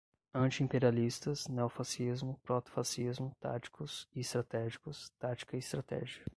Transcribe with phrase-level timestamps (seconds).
[0.33, 6.25] Anti-imperialistas, neofascismo, protofascismo, táticos e estratégicos, tática e estratégia